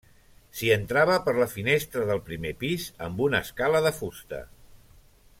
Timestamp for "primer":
2.29-2.53